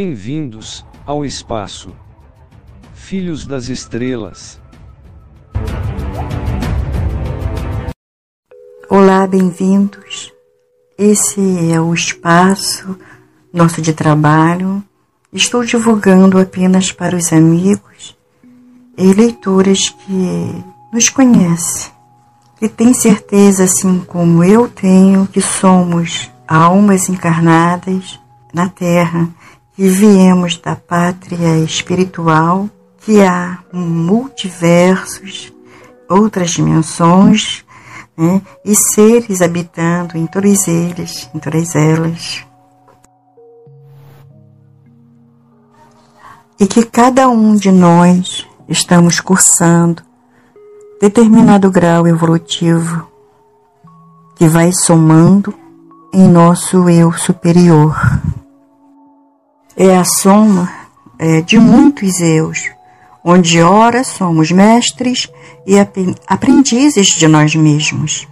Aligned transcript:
Bem-vindos 0.00 0.86
ao 1.04 1.24
espaço. 1.24 1.92
Filhos 2.94 3.44
das 3.44 3.68
Estrelas. 3.68 4.60
Olá, 8.88 9.26
bem-vindos. 9.26 10.32
Esse 10.96 11.40
é 11.72 11.80
o 11.80 11.92
espaço 11.92 12.96
nosso 13.52 13.82
de 13.82 13.92
trabalho. 13.92 14.84
Estou 15.32 15.64
divulgando 15.64 16.38
apenas 16.38 16.92
para 16.92 17.16
os 17.16 17.32
amigos 17.32 18.16
e 18.96 19.12
leitores 19.12 19.88
que 19.88 20.64
nos 20.92 21.08
conhecem, 21.08 21.90
que 22.56 22.68
têm 22.68 22.94
certeza, 22.94 23.64
assim 23.64 23.98
como 24.06 24.44
eu 24.44 24.68
tenho, 24.68 25.26
que 25.26 25.40
somos 25.40 26.30
almas 26.46 27.08
encarnadas 27.08 28.20
na 28.54 28.68
Terra, 28.68 29.28
que 29.78 29.88
viemos 29.88 30.58
da 30.58 30.74
pátria 30.74 31.56
espiritual, 31.58 32.68
que 33.00 33.22
há 33.22 33.60
multiversos, 33.72 35.52
outras 36.10 36.50
dimensões, 36.50 37.64
né, 38.16 38.42
e 38.64 38.74
seres 38.74 39.40
habitando 39.40 40.18
em 40.18 40.26
todos 40.26 40.66
eles, 40.66 41.30
em 41.32 41.38
todas 41.38 41.76
elas. 41.76 42.44
E 46.58 46.66
que 46.66 46.84
cada 46.84 47.28
um 47.28 47.54
de 47.54 47.70
nós 47.70 48.44
estamos 48.68 49.20
cursando 49.20 50.02
determinado 51.00 51.70
grau 51.70 52.04
evolutivo 52.08 53.06
que 54.34 54.48
vai 54.48 54.72
somando 54.72 55.54
em 56.12 56.26
nosso 56.26 56.90
eu 56.90 57.12
superior. 57.12 57.96
É 59.80 59.96
a 59.96 60.04
soma 60.04 60.68
é, 61.20 61.40
de 61.40 61.56
muitos 61.56 62.18
eus, 62.18 62.68
onde 63.22 63.62
ora 63.62 64.02
somos 64.02 64.50
mestres 64.50 65.30
e 65.64 65.76
aprendizes 66.26 67.06
de 67.06 67.28
nós 67.28 67.54
mesmos. 67.54 68.26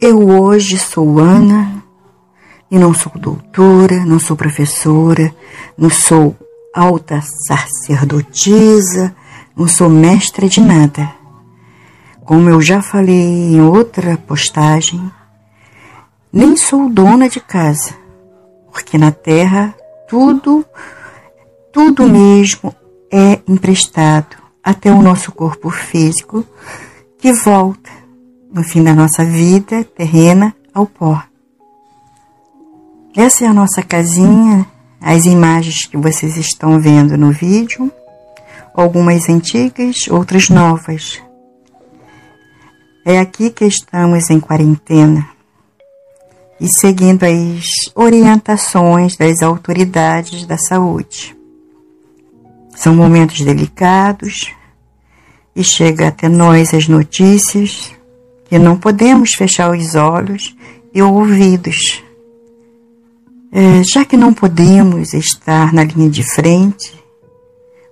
Eu 0.00 0.28
hoje 0.28 0.78
sou 0.78 1.18
Ana 1.18 1.82
e 2.70 2.78
não 2.78 2.94
sou 2.94 3.10
doutora, 3.16 4.04
não 4.06 4.20
sou 4.20 4.36
professora, 4.36 5.34
não 5.76 5.90
sou 5.90 6.36
alta 6.72 7.20
sacerdotisa, 7.20 9.12
não 9.56 9.66
sou 9.66 9.88
mestra 9.88 10.48
de 10.48 10.60
nada. 10.60 11.12
Como 12.24 12.48
eu 12.48 12.62
já 12.62 12.80
falei 12.80 13.52
em 13.54 13.60
outra 13.60 14.16
postagem, 14.16 15.10
nem 16.32 16.56
sou 16.56 16.88
dona 16.88 17.28
de 17.28 17.40
casa, 17.40 18.00
porque 18.72 18.96
na 18.96 19.12
terra 19.12 19.74
tudo, 20.08 20.64
tudo 21.72 22.08
mesmo 22.08 22.74
é 23.10 23.40
emprestado 23.46 24.36
até 24.64 24.90
o 24.90 25.02
nosso 25.02 25.30
corpo 25.30 25.70
físico 25.70 26.44
que 27.18 27.32
volta 27.32 27.90
no 28.52 28.62
fim 28.64 28.82
da 28.82 28.94
nossa 28.94 29.24
vida 29.24 29.84
terrena 29.84 30.54
ao 30.74 30.86
pó. 30.86 31.22
Essa 33.14 33.44
é 33.44 33.48
a 33.48 33.54
nossa 33.54 33.82
casinha, 33.82 34.66
as 35.00 35.26
imagens 35.26 35.86
que 35.86 35.96
vocês 35.96 36.36
estão 36.36 36.80
vendo 36.80 37.16
no 37.16 37.30
vídeo, 37.30 37.92
algumas 38.74 39.28
antigas, 39.28 40.08
outras 40.08 40.48
novas. 40.48 41.20
É 43.04 43.18
aqui 43.18 43.50
que 43.50 43.64
estamos 43.64 44.30
em 44.30 44.40
quarentena 44.40 45.31
e 46.62 46.68
seguindo 46.68 47.24
as 47.24 47.66
orientações 47.92 49.16
das 49.16 49.42
autoridades 49.42 50.46
da 50.46 50.56
saúde. 50.56 51.36
São 52.76 52.94
momentos 52.94 53.40
delicados 53.40 54.54
e 55.56 55.64
chega 55.64 56.06
até 56.06 56.28
nós 56.28 56.72
as 56.72 56.86
notícias 56.86 57.92
que 58.44 58.60
não 58.60 58.78
podemos 58.78 59.34
fechar 59.34 59.76
os 59.76 59.96
olhos 59.96 60.56
e 60.94 61.02
ouvidos. 61.02 62.00
É, 63.50 63.82
já 63.82 64.04
que 64.04 64.16
não 64.16 64.32
podemos 64.32 65.14
estar 65.14 65.72
na 65.72 65.82
linha 65.82 66.08
de 66.08 66.22
frente, 66.22 66.94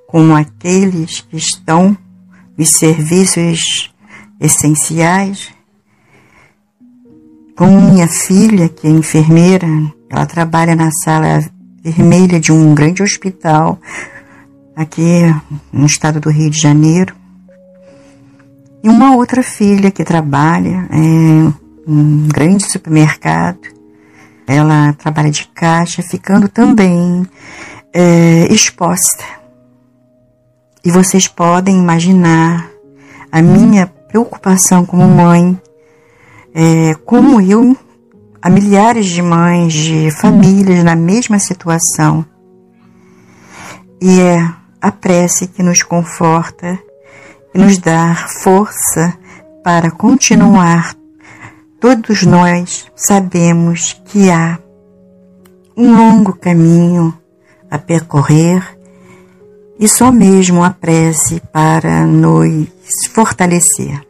como 0.06 0.32
aqueles 0.32 1.22
que 1.22 1.36
estão 1.36 1.98
nos 2.56 2.68
serviços 2.70 3.92
essenciais, 4.40 5.48
com 7.60 7.78
minha 7.78 8.08
filha, 8.08 8.70
que 8.70 8.86
é 8.86 8.90
enfermeira, 8.90 9.66
ela 10.08 10.24
trabalha 10.24 10.74
na 10.74 10.90
sala 10.90 11.44
vermelha 11.84 12.40
de 12.40 12.50
um 12.50 12.74
grande 12.74 13.02
hospital 13.02 13.78
aqui 14.74 15.20
no 15.70 15.84
estado 15.84 16.18
do 16.20 16.30
Rio 16.30 16.48
de 16.48 16.58
Janeiro. 16.58 17.14
E 18.82 18.88
uma 18.88 19.14
outra 19.14 19.42
filha 19.42 19.90
que 19.90 20.02
trabalha 20.02 20.88
em 20.90 21.52
um 21.86 22.28
grande 22.28 22.64
supermercado. 22.64 23.60
Ela 24.46 24.94
trabalha 24.94 25.30
de 25.30 25.46
caixa, 25.48 26.02
ficando 26.02 26.48
também 26.48 27.26
é, 27.92 28.50
exposta. 28.50 29.22
E 30.82 30.90
vocês 30.90 31.28
podem 31.28 31.76
imaginar 31.76 32.70
a 33.30 33.42
minha 33.42 33.86
preocupação 33.86 34.86
como 34.86 35.06
mãe 35.06 35.60
é, 36.54 36.94
como 37.04 37.40
eu, 37.40 37.76
há 38.42 38.50
milhares 38.50 39.06
de 39.06 39.22
mães, 39.22 39.72
de 39.72 40.10
famílias 40.10 40.82
na 40.82 40.96
mesma 40.96 41.38
situação. 41.38 42.24
E 44.00 44.20
é 44.20 44.52
a 44.80 44.90
prece 44.90 45.46
que 45.46 45.62
nos 45.62 45.82
conforta 45.82 46.78
e 47.54 47.58
nos 47.58 47.78
dá 47.78 48.14
força 48.42 49.16
para 49.62 49.90
continuar. 49.90 50.94
Todos 51.78 52.22
nós 52.24 52.86
sabemos 52.94 54.00
que 54.06 54.30
há 54.30 54.58
um 55.76 55.96
longo 55.96 56.32
caminho 56.34 57.16
a 57.70 57.78
percorrer 57.78 58.78
e 59.78 59.88
só 59.88 60.12
mesmo 60.12 60.62
a 60.62 60.70
prece 60.70 61.40
para 61.52 62.04
nos 62.06 62.68
fortalecer. 63.12 64.09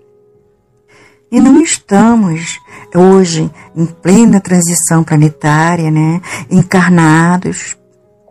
E 1.31 1.41
não 1.41 1.61
estamos 1.63 2.59
hoje 2.95 3.51
em 3.77 3.87
plena 3.87 4.41
transição 4.41 5.05
planetária, 5.05 5.91
né, 5.91 6.21
encarnados 6.51 7.77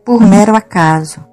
por 0.06 0.22
mero 0.22 0.56
acaso. 0.56 1.24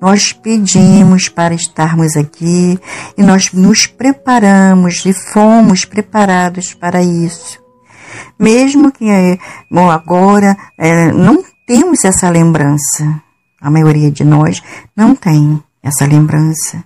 Nós 0.00 0.32
pedimos 0.32 1.28
para 1.28 1.54
estarmos 1.54 2.16
aqui 2.16 2.78
e 3.16 3.22
nós 3.22 3.52
nos 3.52 3.86
preparamos 3.86 5.04
e 5.06 5.12
fomos 5.12 5.84
preparados 5.84 6.74
para 6.74 7.02
isso. 7.02 7.62
Mesmo 8.38 8.92
que 8.92 9.06
bom, 9.70 9.90
agora 9.90 10.56
é, 10.78 11.10
não 11.12 11.42
temos 11.66 12.04
essa 12.04 12.28
lembrança, 12.28 13.22
a 13.60 13.70
maioria 13.70 14.10
de 14.10 14.24
nós 14.24 14.62
não 14.96 15.14
tem 15.14 15.62
essa 15.82 16.04
lembrança. 16.06 16.84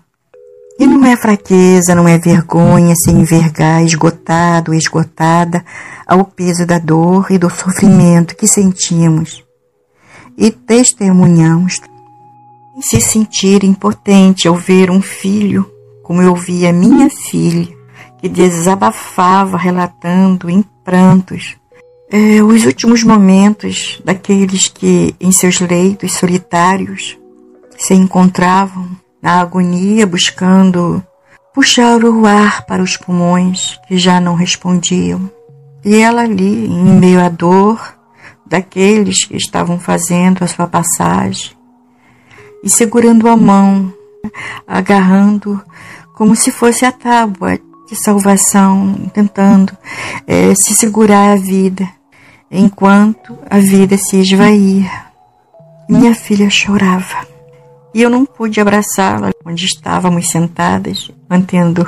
E 0.78 0.86
não 0.86 1.04
é 1.04 1.16
fraqueza, 1.16 1.94
não 1.94 2.06
é 2.06 2.18
vergonha 2.18 2.94
se 2.94 3.10
envergar 3.10 3.82
esgotado, 3.82 4.72
esgotada 4.72 5.64
ao 6.06 6.24
peso 6.24 6.64
da 6.64 6.78
dor 6.78 7.26
e 7.30 7.38
do 7.38 7.50
sofrimento 7.50 8.36
que 8.36 8.46
sentimos. 8.46 9.44
E 10.36 10.50
testemunhamos 10.50 11.80
se 12.80 13.00
sentir 13.00 13.64
impotente 13.64 14.46
ao 14.46 14.54
ver 14.54 14.90
um 14.90 15.02
filho, 15.02 15.68
como 16.04 16.22
eu 16.22 16.34
via 16.36 16.72
minha 16.72 17.10
filha, 17.10 17.68
que 18.18 18.28
desabafava 18.28 19.56
relatando 19.56 20.48
em 20.48 20.62
prantos 20.84 21.56
é, 22.10 22.42
os 22.42 22.64
últimos 22.64 23.02
momentos 23.02 24.00
daqueles 24.04 24.68
que 24.68 25.14
em 25.20 25.30
seus 25.30 25.60
leitos 25.60 26.14
solitários 26.14 27.18
se 27.76 27.94
encontravam 27.94 28.88
na 29.22 29.40
agonia, 29.40 30.06
buscando 30.06 31.04
puxar 31.54 32.04
o 32.04 32.24
ar 32.24 32.64
para 32.66 32.82
os 32.82 32.96
pulmões 32.96 33.78
que 33.88 33.98
já 33.98 34.20
não 34.20 34.34
respondiam. 34.34 35.30
E 35.84 35.96
ela 35.96 36.22
ali, 36.22 36.66
em 36.66 36.98
meio 36.98 37.20
à 37.20 37.28
dor 37.28 37.96
daqueles 38.46 39.24
que 39.24 39.36
estavam 39.36 39.78
fazendo 39.78 40.42
a 40.42 40.46
sua 40.46 40.66
passagem, 40.66 41.50
e 42.62 42.70
segurando 42.70 43.28
a 43.28 43.36
mão, 43.36 43.92
agarrando 44.66 45.62
como 46.14 46.34
se 46.34 46.50
fosse 46.50 46.84
a 46.84 46.92
tábua 46.92 47.58
de 47.88 47.96
salvação, 47.96 49.10
tentando 49.14 49.76
é, 50.26 50.54
se 50.54 50.74
segurar 50.74 51.32
a 51.32 51.36
vida, 51.36 51.88
enquanto 52.50 53.38
a 53.48 53.58
vida 53.58 53.96
se 53.96 54.16
esvaía. 54.16 54.90
Minha 55.88 56.14
filha 56.14 56.50
chorava 56.50 57.37
e 57.98 58.02
eu 58.02 58.08
não 58.08 58.24
pude 58.24 58.60
abraçá-la 58.60 59.32
onde 59.44 59.66
estávamos 59.66 60.30
sentadas, 60.30 61.10
mantendo 61.28 61.84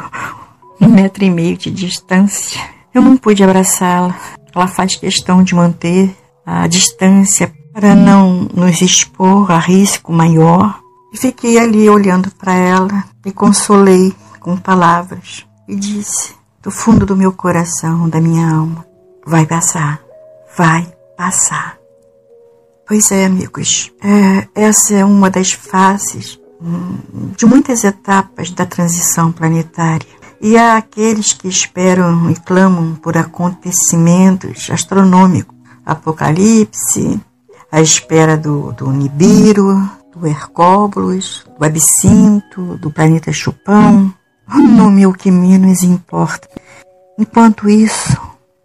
um 0.81 0.89
metro 0.89 1.23
e 1.23 1.31
meio 1.31 1.57
de 1.57 1.71
distância. 1.71 2.61
Eu 2.93 3.01
não 3.01 3.17
pude 3.17 3.45
abraçá-la. 3.45 4.19
Ela 4.53 4.67
faz 4.67 4.97
questão 4.97 5.41
de 5.41 5.55
manter 5.55 6.13
a 6.45 6.67
distância 6.67 7.55
para 7.73 7.95
não 7.95 8.49
nos 8.53 8.83
expor 8.83 9.53
a 9.53 9.59
risco 9.61 10.13
maior. 10.13 10.81
E 11.15 11.17
fiquei 11.17 11.57
ali 11.57 11.89
olhando 11.89 12.29
para 12.33 12.55
ela 12.55 13.05
e 13.25 13.31
consolei 13.31 14.13
com 14.41 14.57
palavras 14.57 15.47
e 15.69 15.77
disse 15.77 16.35
do 16.61 16.73
fundo 16.73 17.07
do 17.07 17.17
meu 17.17 17.33
coração, 17.33 18.09
da 18.09 18.21
minha 18.21 18.51
alma: 18.51 18.85
vai 19.25 19.47
passar, 19.47 20.01
vai 20.59 20.93
passar. 21.17 21.80
Pois 22.91 23.13
é, 23.13 23.25
amigos, 23.25 23.93
é, 24.03 24.49
essa 24.53 24.95
é 24.95 25.05
uma 25.05 25.31
das 25.31 25.53
fases 25.53 26.41
hum, 26.61 26.99
de 27.37 27.47
muitas 27.47 27.85
etapas 27.85 28.51
da 28.51 28.67
transição 28.67 29.31
planetária. 29.31 30.09
E 30.41 30.57
há 30.57 30.77
aqueles 30.77 31.33
que 31.33 31.47
esperam 31.47 32.29
e 32.33 32.35
clamam 32.35 32.97
por 32.97 33.17
acontecimentos 33.17 34.69
astronômicos, 34.73 35.55
apocalipse, 35.87 37.21
a 37.71 37.81
espera 37.81 38.37
do, 38.37 38.73
do 38.73 38.91
Nibiru, 38.91 39.89
do 40.13 40.27
Hercóbulos, 40.27 41.47
do 41.57 41.65
Absinto, 41.65 42.77
do 42.79 42.91
planeta 42.91 43.33
Chupão, 43.33 44.13
o 44.53 44.59
nome 44.59 45.05
é 45.05 45.07
o 45.07 45.13
que 45.13 45.31
menos 45.31 45.85
importa. 45.85 46.49
Enquanto 47.17 47.71
isso, 47.71 48.21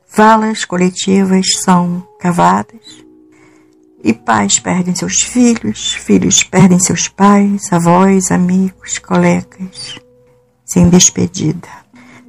valas 0.10 0.66
coletivas 0.66 1.46
são 1.64 2.04
cavadas 2.20 3.05
e 4.06 4.14
pais 4.14 4.60
perdem 4.60 4.94
seus 4.94 5.24
filhos, 5.24 5.94
filhos 5.94 6.44
perdem 6.44 6.78
seus 6.78 7.08
pais, 7.08 7.74
avós, 7.74 8.30
amigos, 8.30 9.00
colegas, 9.00 10.00
sem 10.64 10.88
despedida. 10.90 11.68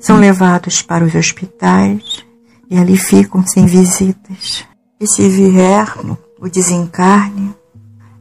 São 0.00 0.16
levados 0.16 0.80
para 0.80 1.04
os 1.04 1.14
hospitais 1.14 2.24
e 2.70 2.78
ali 2.78 2.96
ficam 2.96 3.46
sem 3.46 3.66
visitas. 3.66 4.64
E 4.98 5.06
se 5.06 5.28
vier 5.28 5.86
o 6.40 6.48
desencarne, 6.48 7.54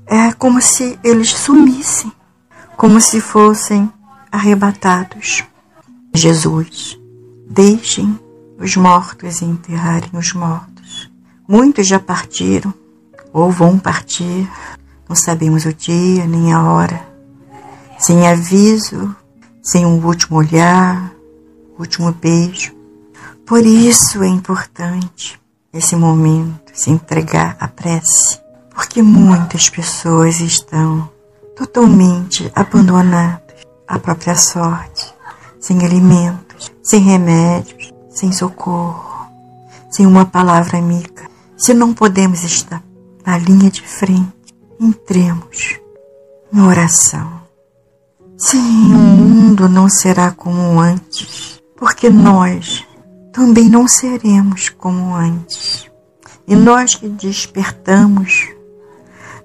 é 0.05 0.33
como 0.33 0.61
se 0.61 0.99
eles 1.01 1.29
sumissem, 1.29 2.11
como 2.75 2.99
se 2.99 3.21
fossem 3.21 3.89
arrebatados. 4.29 5.45
Jesus, 6.13 6.99
deixem 7.49 8.19
os 8.59 8.75
mortos 8.75 9.41
enterrarem 9.41 10.09
os 10.11 10.33
mortos. 10.33 11.09
Muitos 11.47 11.87
já 11.87 12.01
partiram 12.01 12.73
ou 13.35 13.51
vão 13.51 13.77
partir, 13.77 14.49
não 15.09 15.15
sabemos 15.15 15.65
o 15.65 15.73
dia 15.73 16.25
nem 16.25 16.53
a 16.53 16.63
hora, 16.63 17.05
sem 17.99 18.25
aviso, 18.25 19.13
sem 19.61 19.85
um 19.85 20.01
último 20.05 20.37
olhar, 20.37 21.11
último 21.77 22.13
beijo. 22.13 22.73
Por 23.45 23.65
isso 23.65 24.23
é 24.23 24.27
importante 24.27 25.37
esse 25.73 25.97
momento 25.97 26.71
se 26.73 26.89
entregar 26.89 27.57
à 27.59 27.67
prece, 27.67 28.39
porque 28.73 29.01
muitas 29.01 29.69
pessoas 29.69 30.39
estão 30.39 31.09
totalmente 31.57 32.49
abandonadas 32.55 33.65
à 33.85 33.99
própria 33.99 34.37
sorte, 34.37 35.13
sem 35.59 35.85
alimentos, 35.85 36.71
sem 36.81 37.01
remédios, 37.01 37.91
sem 38.09 38.31
socorro, 38.31 39.27
sem 39.91 40.05
uma 40.05 40.25
palavra 40.25 40.77
amiga. 40.77 41.25
Se 41.57 41.73
não 41.73 41.93
podemos 41.93 42.41
estar 42.41 42.84
na 43.25 43.37
linha 43.37 43.71
de 43.71 43.81
frente, 43.81 44.55
entremos 44.79 45.79
em 46.53 46.61
oração. 46.61 47.41
Sim, 48.37 48.93
o 48.93 48.97
mundo 48.97 49.67
não 49.67 49.89
será 49.89 50.31
como 50.31 50.79
antes, 50.79 51.61
porque 51.75 52.09
nós 52.09 52.85
também 53.31 53.69
não 53.69 53.87
seremos 53.87 54.69
como 54.69 55.15
antes. 55.15 55.89
E 56.47 56.55
nós 56.55 56.95
que 56.95 57.07
despertamos, 57.09 58.49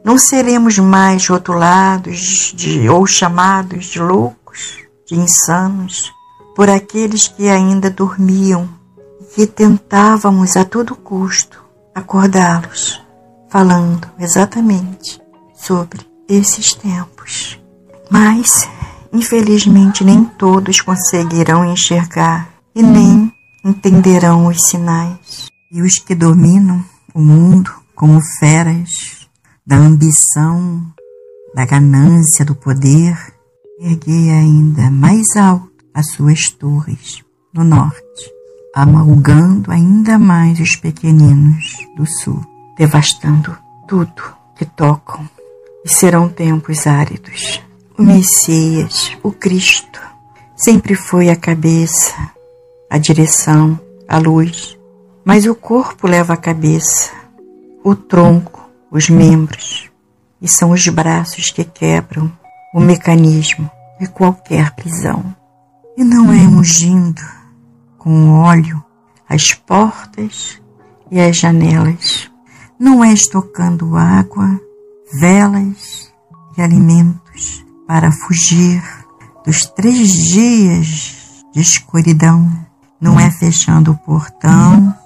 não 0.04 0.18
seremos 0.18 0.78
mais 0.78 1.26
rotulados 1.26 2.52
de, 2.54 2.88
ou 2.88 3.06
chamados 3.06 3.86
de 3.86 4.00
loucos, 4.00 4.78
de 5.06 5.14
insanos, 5.14 6.12
por 6.54 6.68
aqueles 6.68 7.28
que 7.28 7.48
ainda 7.48 7.90
dormiam 7.90 8.68
e 9.20 9.24
que 9.24 9.46
tentávamos 9.46 10.56
a 10.56 10.64
todo 10.64 10.94
custo 10.94 11.64
acordá-los, 11.94 12.99
falando 13.50 14.08
exatamente 14.18 15.20
sobre 15.54 16.00
esses 16.28 16.72
tempos. 16.74 17.60
Mas, 18.10 18.68
infelizmente, 19.12 20.04
nem 20.04 20.24
todos 20.24 20.80
conseguirão 20.80 21.64
enxergar 21.64 22.48
e 22.74 22.82
nem 22.82 23.32
entenderão 23.64 24.46
os 24.46 24.62
sinais. 24.62 25.48
E 25.72 25.82
os 25.82 25.98
que 25.98 26.14
dominam 26.14 26.82
o 27.14 27.20
mundo 27.20 27.70
como 27.94 28.20
feras 28.38 29.28
da 29.66 29.76
ambição, 29.76 30.82
da 31.54 31.64
ganância, 31.64 32.44
do 32.44 32.54
poder, 32.54 33.16
erguei 33.80 34.30
ainda 34.30 34.90
mais 34.90 35.36
alto 35.36 35.70
as 35.94 36.12
suas 36.12 36.50
torres 36.50 37.22
no 37.52 37.64
norte, 37.64 38.32
amalgando 38.74 39.70
ainda 39.70 40.18
mais 40.18 40.60
os 40.60 40.76
pequeninos 40.76 41.76
do 41.96 42.06
sul, 42.06 42.44
devastando 42.80 43.54
tudo 43.86 44.22
que 44.56 44.64
tocam. 44.64 45.28
E 45.84 45.88
serão 45.88 46.30
tempos 46.30 46.86
áridos. 46.86 47.62
O 47.98 48.02
Messias, 48.02 49.12
o 49.22 49.30
Cristo, 49.30 50.00
sempre 50.56 50.94
foi 50.94 51.28
a 51.28 51.36
cabeça, 51.36 52.14
a 52.88 52.96
direção, 52.96 53.78
a 54.08 54.16
luz, 54.16 54.78
mas 55.22 55.44
o 55.44 55.54
corpo 55.54 56.06
leva 56.06 56.32
a 56.32 56.38
cabeça, 56.38 57.10
o 57.84 57.94
tronco, 57.94 58.70
os 58.90 59.10
membros, 59.10 59.90
e 60.40 60.48
são 60.48 60.70
os 60.70 60.88
braços 60.88 61.50
que 61.50 61.64
quebram 61.64 62.32
o 62.74 62.80
mecanismo 62.80 63.70
de 64.00 64.06
qualquer 64.06 64.70
prisão 64.70 65.36
e 65.98 66.04
não 66.04 66.32
é 66.32 66.38
ungindo 66.38 67.20
com 67.98 68.30
óleo 68.30 68.82
as 69.28 69.52
portas 69.52 70.60
e 71.10 71.20
as 71.20 71.36
janelas, 71.36 72.29
não 72.80 73.04
é 73.04 73.12
estocando 73.12 73.94
água, 73.94 74.58
velas 75.12 76.10
e 76.56 76.62
alimentos 76.62 77.62
para 77.86 78.10
fugir 78.10 78.82
dos 79.44 79.66
três 79.66 80.10
dias 80.10 81.44
de 81.52 81.60
escuridão, 81.60 82.50
não 82.98 83.20
é 83.20 83.30
fechando 83.30 83.92
o 83.92 83.98
portão, 83.98 84.96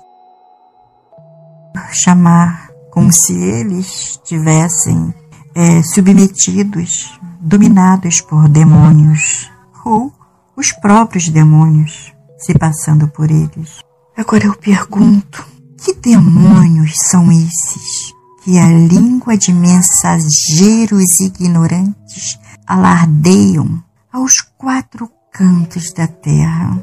chamar 1.91 2.71
como 2.93 3.13
se 3.13 3.33
eles 3.33 4.21
tivessem 4.25 5.13
é, 5.55 5.83
submetidos, 5.83 7.19
dominados 7.41 8.21
por 8.21 8.49
demônios, 8.49 9.51
ou 9.85 10.13
os 10.57 10.71
próprios 10.71 11.29
demônios 11.29 12.13
se 12.39 12.57
passando 12.57 13.09
por 13.09 13.31
eles. 13.31 13.81
Agora 14.17 14.45
eu 14.45 14.55
pergunto: 14.55 15.54
que 15.85 15.93
demônios 15.93 16.95
são 17.11 17.31
esses 17.31 18.15
que 18.43 18.59
a 18.59 18.69
língua 18.69 19.37
de 19.37 19.53
mensageiros 19.53 21.21
ignorantes 21.21 22.39
alardeiam 22.67 23.85
aos 24.11 24.41
quatro 24.57 25.11
cantos 25.31 25.93
da 25.93 26.07
terra? 26.07 26.83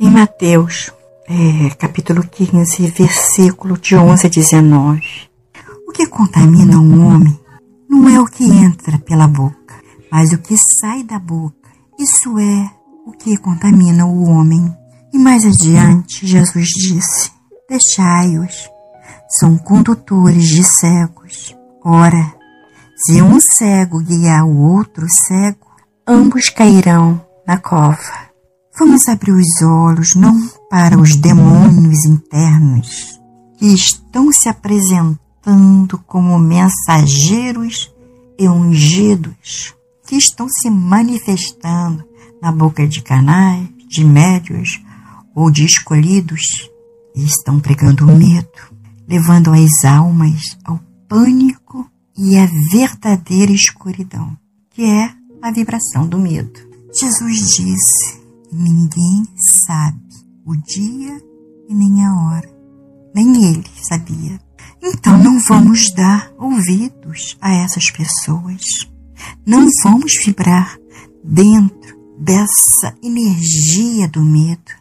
Em 0.00 0.10
Mateus, 0.10 0.90
é, 1.28 1.68
capítulo 1.74 2.26
15, 2.26 2.86
versículo 2.92 3.76
de 3.76 3.94
11 3.94 4.26
a 4.26 4.30
19. 4.30 5.02
O 5.86 5.92
que 5.92 6.06
contamina 6.06 6.78
um 6.78 7.08
homem 7.08 7.38
não 7.90 8.08
é 8.08 8.18
o 8.18 8.24
que 8.24 8.44
entra 8.44 8.98
pela 9.00 9.28
boca, 9.28 9.74
mas 10.10 10.32
o 10.32 10.38
que 10.38 10.56
sai 10.56 11.02
da 11.02 11.18
boca. 11.18 11.68
Isso 11.98 12.38
é 12.38 12.70
o 13.04 13.12
que 13.12 13.36
contamina 13.36 14.06
o 14.06 14.22
homem. 14.30 14.74
E 15.12 15.18
mais 15.18 15.44
adiante, 15.44 16.26
Jesus 16.26 16.68
disse: 16.68 17.39
Deixai-os, 17.70 18.68
são 19.28 19.56
condutores 19.56 20.48
de 20.48 20.64
cegos. 20.64 21.56
Ora, 21.84 22.34
se 22.96 23.22
um 23.22 23.40
cego 23.40 24.00
guiar 24.00 24.44
o 24.44 24.58
outro 24.72 25.08
cego, 25.08 25.70
ambos 26.04 26.48
cairão 26.48 27.24
na 27.46 27.58
cova. 27.58 28.28
Vamos 28.76 29.06
abrir 29.06 29.30
os 29.30 29.62
olhos 29.62 30.16
não 30.16 30.48
para 30.68 30.98
os 30.98 31.14
demônios 31.14 32.04
internos 32.04 33.20
que 33.56 33.66
estão 33.66 34.32
se 34.32 34.48
apresentando 34.48 35.96
como 36.08 36.36
mensageiros 36.40 37.94
e 38.36 38.48
ungidos, 38.48 39.76
que 40.08 40.16
estão 40.16 40.48
se 40.48 40.68
manifestando 40.68 42.04
na 42.42 42.50
boca 42.50 42.84
de 42.84 43.00
canais, 43.00 43.68
de 43.88 44.04
médios 44.04 44.82
ou 45.36 45.52
de 45.52 45.64
escolhidos, 45.64 46.68
e 47.14 47.24
estão 47.24 47.60
pregando 47.60 48.06
medo, 48.06 48.48
levando 49.08 49.52
as 49.52 49.84
almas 49.84 50.40
ao 50.64 50.80
pânico 51.08 51.90
e 52.16 52.36
à 52.36 52.46
verdadeira 52.70 53.52
escuridão, 53.52 54.36
que 54.70 54.82
é 54.84 55.12
a 55.42 55.50
vibração 55.50 56.06
do 56.06 56.18
medo. 56.18 56.60
Jesus 56.92 57.54
disse: 57.56 58.20
Ninguém 58.52 59.24
sabe 59.36 60.00
o 60.44 60.56
dia 60.56 61.20
e 61.68 61.74
nem 61.74 62.04
a 62.04 62.14
hora, 62.14 62.50
nem 63.14 63.52
ele 63.52 63.70
sabia. 63.82 64.40
Então 64.82 65.18
não 65.18 65.38
vamos 65.40 65.92
dar 65.92 66.32
ouvidos 66.38 67.36
a 67.40 67.52
essas 67.52 67.90
pessoas. 67.90 68.62
Não 69.46 69.68
vamos 69.82 70.12
vibrar 70.24 70.78
dentro 71.22 71.98
dessa 72.18 72.94
energia 73.02 74.08
do 74.08 74.22
medo. 74.22 74.72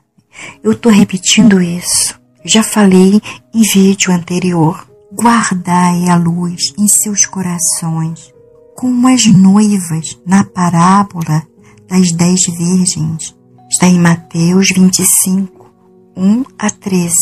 Eu 0.63 0.71
estou 0.71 0.91
repetindo 0.91 1.61
isso. 1.61 2.18
Já 2.51 2.63
falei 2.63 3.21
em 3.53 3.61
vídeo 3.61 4.11
anterior. 4.11 4.89
Guardai 5.13 6.09
a 6.09 6.15
luz 6.15 6.73
em 6.79 6.87
seus 6.87 7.23
corações, 7.27 8.33
como 8.75 9.07
as 9.07 9.23
noivas 9.27 10.19
na 10.25 10.43
parábola 10.43 11.43
das 11.87 12.11
dez 12.11 12.41
virgens. 12.47 13.35
Está 13.69 13.85
em 13.85 13.99
Mateus 13.99 14.69
25, 14.73 15.71
1 16.17 16.43
a 16.57 16.71
13. 16.71 17.13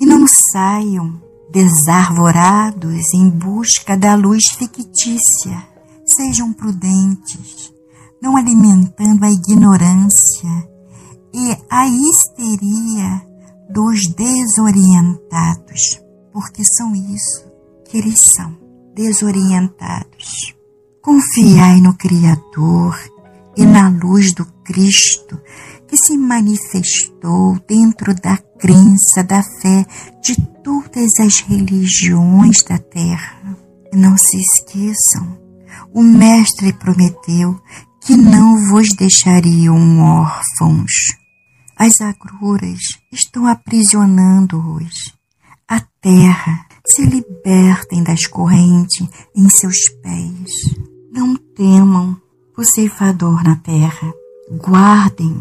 E 0.00 0.06
não 0.06 0.26
saiam 0.26 1.20
desarvorados 1.52 3.12
em 3.12 3.28
busca 3.28 3.98
da 3.98 4.14
luz 4.14 4.46
fictícia. 4.56 5.62
Sejam 6.06 6.54
prudentes, 6.54 7.70
não 8.18 8.34
alimentando 8.34 9.24
a 9.26 9.30
ignorância 9.30 10.68
e 11.34 11.54
a 11.68 11.86
histeria 11.86 13.33
dos 13.68 14.06
desorientados, 14.14 16.00
porque 16.32 16.64
são 16.64 16.94
isso 16.94 17.44
que 17.84 17.98
eles 17.98 18.20
são, 18.36 18.56
desorientados. 18.94 20.54
Confiai 21.02 21.80
no 21.80 21.94
Criador 21.94 22.98
e 23.56 23.64
na 23.64 23.88
luz 23.88 24.32
do 24.32 24.44
Cristo 24.64 25.40
que 25.86 25.96
se 25.96 26.16
manifestou 26.16 27.58
dentro 27.68 28.14
da 28.14 28.36
crença, 28.58 29.22
da 29.22 29.42
fé 29.42 29.86
de 30.22 30.34
todas 30.62 31.10
as 31.20 31.40
religiões 31.40 32.62
da 32.62 32.78
terra. 32.78 33.56
Não 33.92 34.16
se 34.16 34.36
esqueçam, 34.38 35.38
o 35.92 36.02
Mestre 36.02 36.72
prometeu 36.72 37.60
que 38.00 38.16
não 38.16 38.70
vos 38.70 38.88
deixariam 38.96 40.00
órfãos. 40.00 40.92
As 41.76 42.00
agruras 42.00 42.80
estão 43.12 43.46
aprisionando-os. 43.46 45.12
A 45.68 45.80
terra 46.00 46.66
se 46.86 47.04
libertem 47.04 48.02
das 48.04 48.26
correntes 48.26 49.08
em 49.34 49.48
seus 49.48 49.88
pés. 50.02 50.50
Não 51.12 51.34
temam 51.36 52.16
o 52.56 52.64
ceifador 52.64 53.42
na 53.42 53.56
terra. 53.56 54.12
Guardem, 54.52 55.34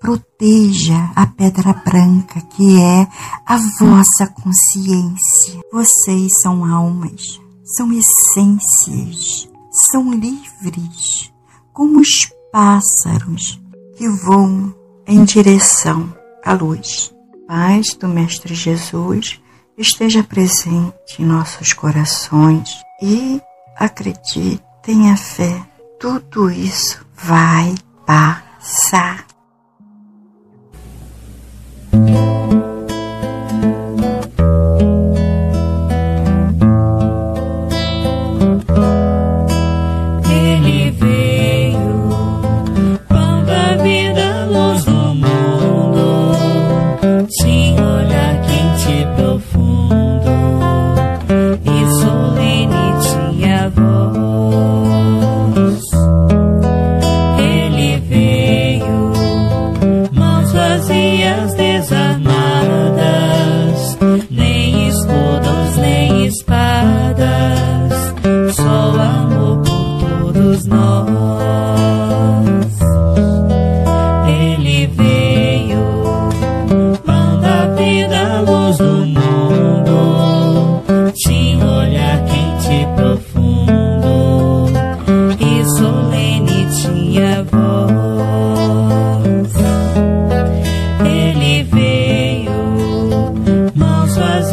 proteja 0.00 1.10
a 1.16 1.26
pedra 1.26 1.72
branca 1.72 2.40
que 2.40 2.80
é 2.80 3.08
a 3.44 3.56
vossa 3.80 4.26
consciência. 4.26 5.60
Vocês 5.72 6.30
são 6.42 6.64
almas, 6.64 7.40
são 7.64 7.92
essências, 7.92 9.48
são 9.90 10.12
livres, 10.12 11.32
como 11.72 11.98
os 12.00 12.30
pássaros 12.52 13.60
que 13.96 14.08
voam 14.08 14.74
em 15.12 15.24
direção 15.24 16.10
à 16.42 16.54
luz. 16.54 17.14
Paz 17.46 17.94
do 17.94 18.08
Mestre 18.08 18.54
Jesus 18.54 19.40
esteja 19.76 20.22
presente 20.22 21.20
em 21.20 21.24
nossos 21.24 21.74
corações 21.74 22.70
e 23.02 23.40
acredite, 23.76 24.58
tenha 24.82 25.14
fé 25.16 25.66
tudo 26.00 26.50
isso 26.50 27.04
vai 27.14 27.74
passar. 28.06 29.26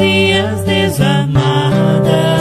minhas 0.09 0.63
desamadas. 0.65 2.38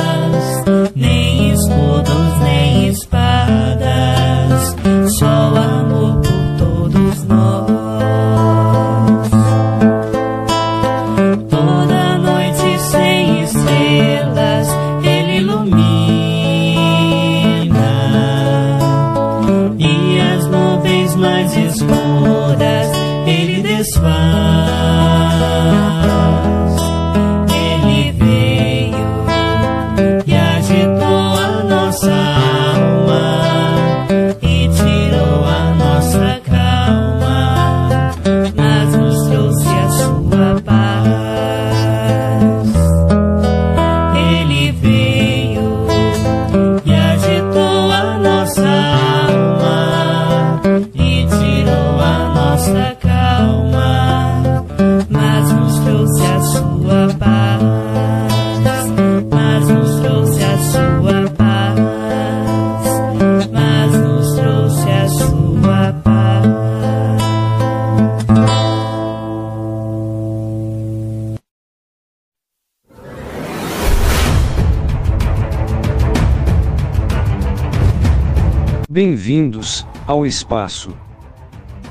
Bem-vindos 79.29 79.87
ao 80.07 80.25
espaço. 80.25 80.89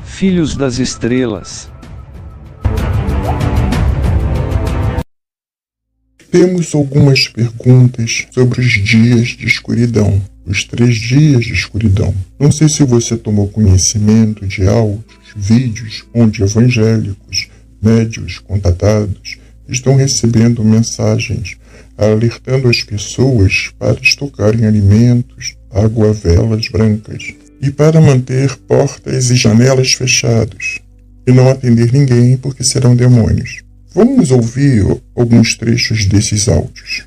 Filhos 0.03 0.55
das 0.55 0.79
estrelas. 0.79 1.69
Temos 6.31 6.73
algumas 6.73 7.27
perguntas 7.27 8.25
sobre 8.31 8.59
os 8.61 8.71
dias 8.83 9.27
de 9.27 9.45
escuridão, 9.45 10.19
os 10.47 10.63
três 10.63 10.95
dias 10.95 11.45
de 11.45 11.53
escuridão. 11.53 12.11
Não 12.39 12.51
sei 12.51 12.67
se 12.67 12.83
você 12.83 13.15
tomou 13.15 13.47
conhecimento 13.49 14.43
de 14.47 14.67
áudios, 14.67 15.05
vídeos 15.35 16.05
onde 16.15 16.41
evangélicos, 16.41 17.49
médios, 17.79 18.39
contatados 18.39 19.37
estão 19.69 19.95
recebendo 19.95 20.63
mensagens 20.63 21.55
alertando 21.97 22.69
as 22.69 22.83
pessoas 22.83 23.71
para 23.79 23.99
estocarem 23.99 24.65
alimentos, 24.65 25.55
água, 25.71 26.13
velas 26.13 26.67
brancas 26.69 27.33
e 27.61 27.71
para 27.71 27.99
manter 27.99 28.55
portas 28.67 29.31
e 29.31 29.35
janelas 29.35 29.93
fechadas 29.93 30.79
e 31.25 31.31
não 31.31 31.49
atender 31.49 31.91
ninguém 31.91 32.37
porque 32.37 32.63
serão 32.63 32.95
demônios. 32.95 33.63
Vamos 33.93 34.31
ouvir 34.31 34.85
alguns 35.15 35.57
trechos 35.57 36.05
desses 36.05 36.47
áudios. 36.47 37.05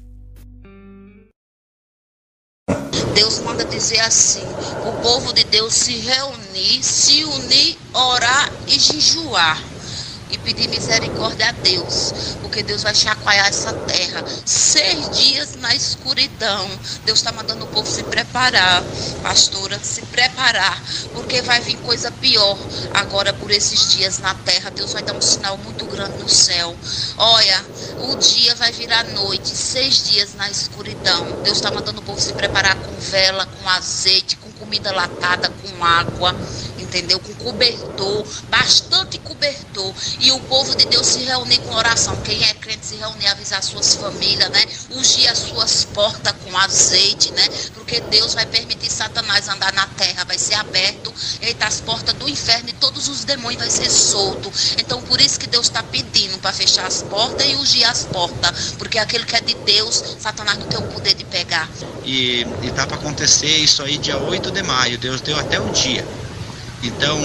Deus 3.15 3.41
manda 3.41 3.65
dizer 3.65 4.01
assim: 4.01 4.43
o 4.87 4.93
povo 5.03 5.33
de 5.33 5.45
Deus 5.45 5.73
se 5.73 5.93
reunir, 5.93 6.83
se 6.83 7.25
unir, 7.25 7.77
orar 7.95 8.53
e 8.67 8.79
jejuar 8.79 9.63
e 10.31 10.39
pedir 10.39 10.69
misericórdia 10.69 11.49
a 11.49 11.53
Deus, 11.53 12.37
porque 12.41 12.63
Deus 12.63 12.83
vai 12.83 12.95
chacoalhar 12.95 13.49
essa 13.49 13.73
terra. 13.73 14.25
Seis 14.45 15.11
dias 15.11 15.57
na 15.57 15.75
escuridão. 15.75 16.69
Deus 17.05 17.19
está 17.19 17.33
mandando 17.33 17.65
o 17.65 17.69
povo 17.69 17.89
se 17.89 18.03
preparar, 18.05 18.83
pastora, 19.23 19.79
se 19.83 20.03
preparar, 20.03 20.83
porque 21.13 21.43
vai 21.43 21.61
vir 21.61 21.77
coisa 21.79 22.11
pior 22.11 22.59
agora 22.95 23.33
por 23.33 23.51
esses 23.51 23.91
dias 23.91 24.19
na 24.19 24.35
terra. 24.35 24.71
Deus 24.71 24.93
vai 24.93 25.03
dar 25.03 25.15
um 25.15 25.21
sinal 25.21 25.57
muito 25.59 25.85
grande 25.87 26.19
no 26.19 26.29
céu. 26.29 26.77
Olha, 27.17 27.65
o 27.99 28.17
dia 28.17 28.55
vai 28.55 28.73
virar 28.73 29.05
noite, 29.05 29.49
seis 29.49 30.09
dias 30.11 30.35
na 30.35 30.51
escuridão. 30.51 31.43
Deus 31.43 31.57
está 31.59 31.71
mandando 31.71 32.01
o 32.01 32.05
povo 32.05 32.21
se 32.21 32.33
preparar 32.33 32.77
com 32.77 32.93
vela, 32.99 33.47
com 33.47 33.69
azeite, 33.69 34.37
com 34.37 34.51
comida 34.53 34.93
latada, 34.93 35.51
com 35.51 35.85
água 35.85 36.35
entendeu? 36.91 37.21
Com 37.21 37.33
cobertor, 37.35 38.27
bastante 38.49 39.19
cobertor. 39.41 39.95
E 40.21 40.31
o 40.31 40.41
povo 40.41 40.77
de 40.77 40.85
Deus 40.85 41.07
se 41.07 41.21
reunir 41.21 41.59
com 41.61 41.75
oração. 41.75 42.15
Quem 42.23 42.45
é 42.45 42.53
crente 42.55 42.87
se 42.87 42.97
reunir, 42.97 43.27
avisar 43.29 43.63
suas 43.63 43.95
famílias, 43.95 44.51
né? 44.51 44.65
Ungir 44.91 45.31
as 45.31 45.39
suas 45.39 45.85
portas 45.87 46.35
com 46.45 46.57
azeite, 46.59 47.33
né? 47.33 47.49
Porque 47.75 48.01
Deus 48.03 48.35
vai 48.35 48.45
permitir 48.45 48.91
Satanás 48.91 49.49
andar 49.49 49.73
na 49.73 49.87
terra, 49.87 50.25
vai 50.25 50.39
ser 50.39 50.55
aberto, 50.55 51.13
eita, 51.41 51.67
as 51.67 51.81
portas 51.81 52.15
do 52.15 52.29
inferno 52.29 52.69
e 52.69 52.73
todos 52.75 53.09
os 53.09 53.25
demônios 53.25 53.63
vai 53.63 53.71
ser 53.71 53.91
solto. 53.91 54.53
Então, 54.79 55.01
por 55.03 55.21
isso 55.21 55.41
que 55.41 55.47
Deus 55.47 55.67
está 55.67 55.83
pedindo 55.83 56.39
para 56.39 56.53
fechar 56.53 56.87
as 56.87 57.03
portas 57.03 57.47
e 57.47 57.55
ungir 57.55 57.89
as 57.89 58.05
portas. 58.05 58.75
Porque 58.77 58.99
aquilo 58.99 59.25
que 59.25 59.37
é 59.37 59.41
de 59.41 59.55
Deus, 59.55 60.03
Satanás 60.19 60.59
não 60.59 60.67
tem 60.67 60.79
o 60.79 60.83
poder 60.83 61.15
de 61.15 61.25
pegar. 61.25 61.69
E, 62.05 62.47
e 62.63 62.71
tá 62.75 62.87
para 62.87 62.97
acontecer 62.97 63.57
isso 63.59 63.83
aí 63.83 63.97
dia 63.97 64.19
8 64.19 64.51
de 64.51 64.63
maio. 64.63 64.99
Deus 64.99 65.21
deu 65.21 65.39
até 65.39 65.59
o 65.59 65.71
dia. 65.71 66.05
Então, 66.83 67.21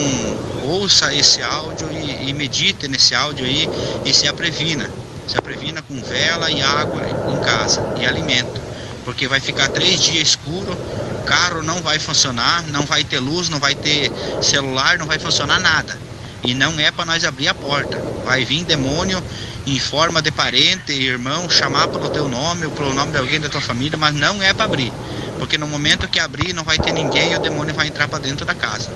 ouça 0.63 1.13
esse 1.13 1.41
áudio 1.41 1.91
e, 1.91 2.29
e 2.29 2.33
medite 2.33 2.87
nesse 2.87 3.15
áudio 3.15 3.45
aí 3.45 3.69
e 4.03 4.13
se 4.13 4.27
aprevina. 4.27 4.89
Se 5.27 5.37
aprevina 5.37 5.81
com 5.81 6.01
vela 6.03 6.51
e 6.51 6.61
água 6.61 7.01
em 7.25 7.37
casa 7.39 7.81
e 7.95 8.05
alimento. 8.05 8.61
Porque 9.03 9.27
vai 9.27 9.39
ficar 9.39 9.69
três 9.69 10.01
dias 10.01 10.29
escuro, 10.29 10.77
carro 11.25 11.63
não 11.63 11.81
vai 11.81 11.99
funcionar, 11.99 12.63
não 12.67 12.85
vai 12.85 13.03
ter 13.03 13.19
luz, 13.19 13.49
não 13.49 13.59
vai 13.59 13.75
ter 13.75 14.11
celular, 14.41 14.97
não 14.97 15.05
vai 15.07 15.19
funcionar 15.19 15.59
nada. 15.59 15.99
E 16.43 16.53
não 16.53 16.79
é 16.79 16.91
para 16.91 17.05
nós 17.05 17.23
abrir 17.23 17.47
a 17.47 17.55
porta. 17.55 18.03
Vai 18.23 18.45
vir 18.45 18.65
demônio 18.65 19.23
em 19.65 19.79
forma 19.79 20.21
de 20.21 20.31
parente, 20.31 20.91
irmão, 20.91 21.49
chamar 21.49 21.87
pelo 21.87 22.09
teu 22.09 22.27
nome 22.27 22.65
ou 22.65 22.71
pelo 22.71 22.93
nome 22.93 23.11
de 23.11 23.17
alguém 23.17 23.39
da 23.39 23.49
tua 23.49 23.61
família, 23.61 23.97
mas 23.97 24.13
não 24.13 24.41
é 24.43 24.53
para 24.53 24.65
abrir. 24.65 24.93
Porque 25.37 25.57
no 25.57 25.67
momento 25.67 26.07
que 26.07 26.19
abrir 26.19 26.53
não 26.53 26.63
vai 26.63 26.77
ter 26.77 26.91
ninguém 26.91 27.31
e 27.31 27.35
o 27.35 27.39
demônio 27.39 27.73
vai 27.73 27.87
entrar 27.87 28.07
para 28.07 28.19
dentro 28.19 28.45
da 28.45 28.55
casa. 28.55 28.89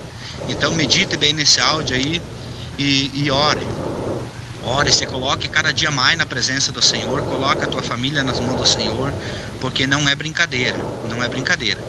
Então 0.48 0.74
medite 0.74 1.17
bem 1.17 1.34
nesse 1.34 1.60
áudio 1.60 1.96
aí 1.96 2.22
e, 2.77 3.12
e 3.13 3.31
ore. 3.31 3.67
Ore, 4.63 4.91
se 4.91 5.05
coloque 5.05 5.48
cada 5.48 5.72
dia 5.72 5.89
mais 5.89 6.17
na 6.17 6.25
presença 6.25 6.72
do 6.72 6.81
Senhor, 6.81 7.22
coloque 7.24 7.63
a 7.63 7.67
tua 7.67 7.81
família 7.81 8.24
nas 8.24 8.39
mãos 8.39 8.60
do 8.60 8.67
Senhor, 8.67 9.13
porque 9.62 9.88
não 9.88 10.08
é 10.08 10.15
brincadeira, 10.15 10.77
não 11.10 11.24
é 11.24 11.29
brincadeira. 11.29 11.81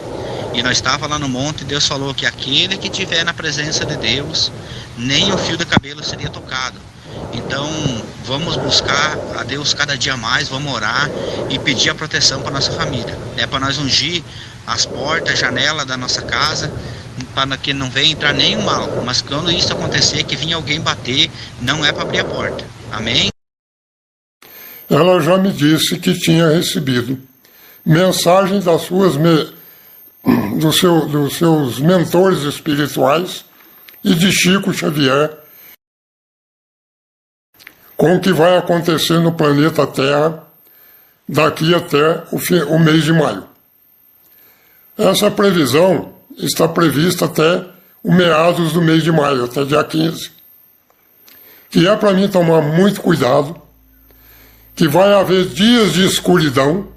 E 0.53 0.61
nós 0.63 0.77
estava 0.77 1.07
lá 1.07 1.19
no 1.19 1.29
monte, 1.29 1.63
Deus 1.63 1.85
falou 1.85 2.13
que 2.13 2.25
aquele 2.25 2.77
que 2.77 2.89
tiver 2.89 3.23
na 3.23 3.33
presença 3.33 3.85
de 3.85 3.95
Deus, 3.97 4.51
nem 4.97 5.33
o 5.33 5.37
fio 5.37 5.57
do 5.57 5.65
cabelo 5.65 6.03
seria 6.03 6.29
tocado. 6.29 6.90
Então, 7.33 7.69
vamos 8.25 8.55
buscar 8.57 9.17
a 9.37 9.43
Deus 9.43 9.73
cada 9.73 9.97
dia 9.97 10.17
mais, 10.17 10.49
vamos 10.49 10.73
orar 10.73 11.09
e 11.49 11.57
pedir 11.59 11.89
a 11.89 11.95
proteção 11.95 12.41
para 12.41 12.51
nossa 12.51 12.71
família. 12.71 13.17
É 13.37 13.47
para 13.47 13.59
nós 13.59 13.77
ungir 13.77 14.23
as 14.67 14.85
portas, 14.85 15.39
janela 15.39 15.85
da 15.85 15.97
nossa 15.97 16.21
casa, 16.21 16.71
para 17.33 17.57
que 17.57 17.73
não 17.73 17.89
venha 17.89 18.11
entrar 18.11 18.33
nenhum 18.33 18.61
mal. 18.61 18.89
Mas 19.05 19.21
quando 19.21 19.51
isso 19.51 19.71
acontecer, 19.73 20.23
que 20.23 20.35
vinha 20.35 20.55
alguém 20.55 20.79
bater, 20.79 21.29
não 21.61 21.85
é 21.85 21.91
para 21.91 22.03
abrir 22.03 22.19
a 22.19 22.25
porta. 22.25 22.65
Amém? 22.91 23.29
Ela 24.89 25.21
já 25.21 25.37
me 25.37 25.51
disse 25.51 25.97
que 25.97 26.13
tinha 26.13 26.49
recebido 26.49 27.17
mensagens 27.85 28.65
das 28.65 28.81
suas 28.81 29.15
do 30.59 30.71
seu, 30.71 31.07
dos 31.07 31.37
seus 31.37 31.79
mentores 31.79 32.41
espirituais 32.43 33.43
e 34.03 34.13
de 34.13 34.31
Chico 34.31 34.73
Xavier 34.73 35.40
com 38.01 38.15
o 38.15 38.19
que 38.19 38.33
vai 38.33 38.57
acontecer 38.57 39.19
no 39.19 39.31
planeta 39.31 39.85
Terra 39.85 40.43
daqui 41.29 41.75
até 41.75 42.23
o, 42.31 42.39
fim, 42.39 42.59
o 42.61 42.79
mês 42.79 43.03
de 43.03 43.13
maio. 43.13 43.43
Essa 44.97 45.29
previsão 45.29 46.11
está 46.35 46.67
prevista 46.67 47.25
até 47.25 47.63
o 48.03 48.11
meados 48.11 48.73
do 48.73 48.81
mês 48.81 49.03
de 49.03 49.11
maio, 49.11 49.43
até 49.45 49.63
dia 49.65 49.83
15. 49.83 50.31
Que 51.69 51.87
é 51.87 51.95
para 51.95 52.11
mim 52.13 52.27
tomar 52.27 52.63
muito 52.63 53.01
cuidado, 53.01 53.55
que 54.75 54.87
vai 54.87 55.13
haver 55.13 55.45
dias 55.49 55.93
de 55.93 56.03
escuridão. 56.03 56.87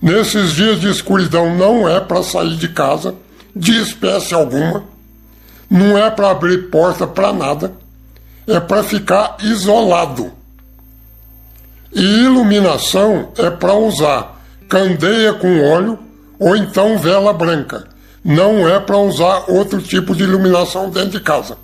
Nesses 0.00 0.52
dias 0.52 0.80
de 0.80 0.90
escuridão 0.90 1.56
não 1.56 1.88
é 1.88 1.98
para 1.98 2.22
sair 2.22 2.54
de 2.54 2.68
casa, 2.68 3.16
de 3.54 3.82
espécie 3.82 4.32
alguma, 4.32 4.84
não 5.68 5.98
é 5.98 6.08
para 6.08 6.30
abrir 6.30 6.70
porta 6.70 7.04
para 7.04 7.32
nada, 7.32 7.81
é 8.46 8.60
para 8.60 8.82
ficar 8.82 9.36
isolado. 9.40 10.32
E 11.92 12.02
iluminação 12.02 13.32
é 13.36 13.50
para 13.50 13.74
usar 13.74 14.40
candeia 14.68 15.34
com 15.34 15.70
óleo 15.70 15.98
ou 16.38 16.56
então 16.56 16.98
vela 16.98 17.32
branca 17.32 17.92
não 18.24 18.68
é 18.68 18.78
para 18.78 18.96
usar 18.98 19.44
outro 19.48 19.80
tipo 19.82 20.14
de 20.14 20.22
iluminação 20.22 20.90
dentro 20.90 21.10
de 21.10 21.20
casa. 21.20 21.58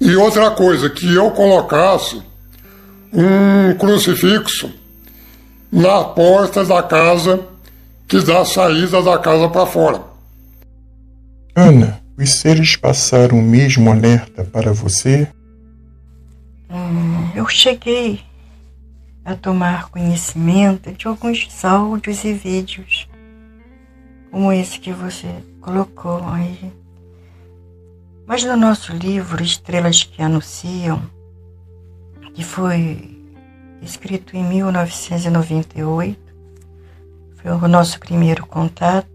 E 0.00 0.14
outra 0.16 0.50
coisa, 0.50 0.88
que 0.90 1.12
eu 1.12 1.30
colocasse 1.30 2.22
um 3.12 3.74
crucifixo 3.76 4.70
na 5.72 6.04
porta 6.04 6.64
da 6.64 6.82
casa 6.82 7.40
que 8.06 8.20
dá 8.20 8.44
saída 8.44 9.02
da 9.02 9.18
casa 9.18 9.48
para 9.48 9.66
fora. 9.66 10.02
Ana, 11.56 12.00
os 12.16 12.34
seres 12.34 12.76
passaram 12.76 13.38
o 13.38 13.42
mesmo 13.42 13.90
alerta 13.90 14.44
para 14.44 14.72
você? 14.72 15.28
Hum, 16.70 17.30
eu 17.34 17.48
cheguei 17.48 18.20
a 19.24 19.34
tomar 19.34 19.88
conhecimento 19.90 20.92
de 20.92 21.06
alguns 21.06 21.64
áudios 21.64 22.24
e 22.24 22.32
vídeos 22.32 23.08
como 24.34 24.52
esse 24.52 24.80
que 24.80 24.92
você 24.92 25.28
colocou 25.60 26.20
aí. 26.26 26.72
Mas 28.26 28.42
no 28.42 28.56
nosso 28.56 28.92
livro 28.92 29.40
Estrelas 29.44 30.02
que 30.02 30.20
Anunciam, 30.20 31.00
que 32.34 32.42
foi 32.42 33.16
escrito 33.80 34.36
em 34.36 34.42
1998, 34.42 36.18
foi 37.36 37.52
o 37.52 37.68
nosso 37.68 38.00
primeiro 38.00 38.44
contato, 38.44 39.13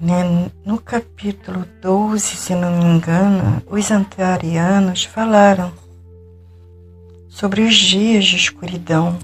né? 0.00 0.50
no 0.64 0.78
capítulo 0.78 1.66
12, 1.82 2.20
se 2.36 2.54
não 2.54 2.70
me 2.78 2.84
engano, 2.84 3.62
os 3.66 3.90
antarianos 3.90 5.04
falaram 5.04 5.72
sobre 7.28 7.62
os 7.62 7.74
dias 7.74 8.24
de 8.24 8.36
escuridão 8.36 9.18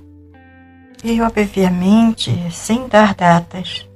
e, 1.02 1.20
obviamente, 1.22 2.30
sem 2.52 2.86
dar 2.88 3.14
datas 3.14 3.86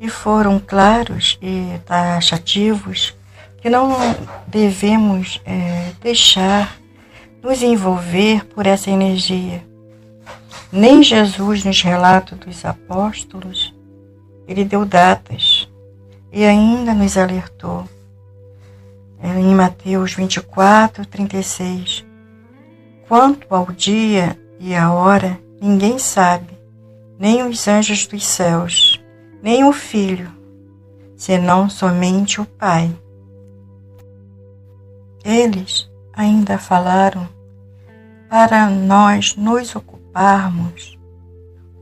e 0.00 0.08
foram 0.08 0.58
claros 0.58 1.38
e 1.40 1.78
taxativos 1.86 3.14
que 3.62 3.70
não 3.70 3.96
devemos 4.46 5.40
é, 5.46 5.92
deixar 6.02 6.76
nos 7.42 7.62
envolver 7.62 8.44
por 8.46 8.66
essa 8.66 8.90
energia. 8.90 9.64
Nem 10.70 11.02
Jesus, 11.02 11.64
nos 11.64 11.80
relatos 11.80 12.38
dos 12.38 12.64
apóstolos, 12.64 13.72
ele 14.46 14.64
deu 14.64 14.84
datas 14.84 15.55
e 16.36 16.44
ainda 16.44 16.92
nos 16.92 17.16
alertou. 17.16 17.88
É, 19.18 19.40
em 19.40 19.54
Mateus 19.54 20.12
24, 20.12 21.06
36. 21.06 22.04
Quanto 23.08 23.46
ao 23.54 23.72
dia 23.72 24.38
e 24.60 24.74
a 24.74 24.92
hora, 24.92 25.40
ninguém 25.58 25.98
sabe, 25.98 26.52
nem 27.18 27.42
os 27.42 27.66
anjos 27.66 28.06
dos 28.06 28.26
céus 28.26 29.02
nem 29.42 29.64
o 29.64 29.72
Filho, 29.72 30.30
senão 31.16 31.70
somente 31.70 32.38
o 32.38 32.44
Pai. 32.44 32.94
Eles 35.24 35.88
ainda 36.12 36.58
falaram 36.58 37.26
para 38.28 38.68
nós 38.68 39.36
nos 39.36 39.74
ocuparmos, 39.74 40.98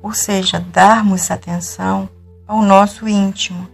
ou 0.00 0.12
seja, 0.12 0.60
darmos 0.60 1.28
atenção 1.28 2.08
ao 2.46 2.62
nosso 2.62 3.08
íntimo, 3.08 3.73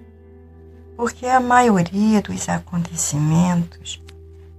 porque 1.00 1.24
a 1.24 1.40
maioria 1.40 2.20
dos 2.20 2.46
acontecimentos 2.46 4.02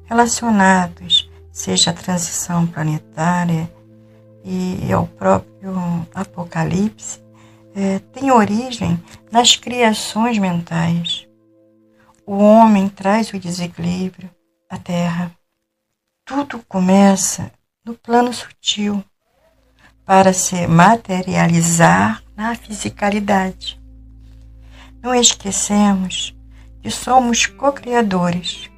relacionados, 0.06 1.30
seja 1.51 1.91
a 1.91 1.93
transição 1.93 2.65
planetária 2.65 3.71
e 4.43 4.91
ao 4.91 5.06
próprio 5.06 5.71
Apocalipse, 6.12 7.23
é, 7.75 7.99
tem 8.12 8.32
origem 8.32 8.99
nas 9.32 9.56
criações 9.56 10.39
mentais. 10.39 11.27
O 12.25 12.38
homem 12.38 12.89
traz 12.89 13.32
o 13.32 13.38
desequilíbrio 13.38 14.27
à 14.67 14.80
Terra. 14.80 15.32
Tudo 16.25 16.65
começa 16.67 17.51
no 17.86 17.93
plano 17.93 18.34
sutil 18.34 19.04
para 20.04 20.34
se 20.34 20.65
materializar 20.65 22.23
na 22.36 22.56
fisicalidade. 22.56 23.80
Não 25.01 25.15
esquecemos 25.15 26.35
que 26.81 26.91
somos 26.91 27.45
co-criadores. 27.45 28.69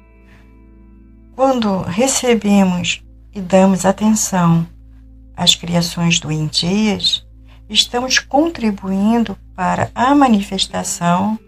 Quando 1.34 1.82
recebemos 1.82 3.02
e 3.34 3.40
damos 3.40 3.84
atenção 3.84 4.66
às 5.36 5.54
criações 5.54 6.20
doentias, 6.20 7.26
estamos 7.68 8.18
contribuindo 8.18 9.36
para 9.54 9.90
a 9.94 10.14
manifestação, 10.14 11.38